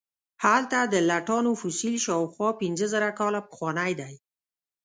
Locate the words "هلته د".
0.43-0.95